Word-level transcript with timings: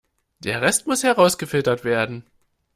Der 0.39 0.63
Rest 0.63 0.87
muss 0.87 1.03
herausgefiltert 1.03 1.83
werden. 1.83 2.25